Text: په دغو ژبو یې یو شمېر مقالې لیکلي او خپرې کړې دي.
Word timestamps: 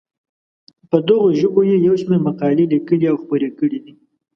په 0.89 0.97
دغو 1.07 1.27
ژبو 1.39 1.61
یې 1.69 1.77
یو 1.87 1.95
شمېر 2.01 2.21
مقالې 2.27 2.65
لیکلي 2.73 3.05
او 3.09 3.17
خپرې 3.23 3.49
کړې 3.57 3.79
دي. 3.85 3.93